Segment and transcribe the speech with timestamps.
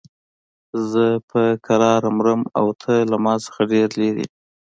[0.89, 4.27] زه په کراره مرم او ته له مانه ډېر لرې یې.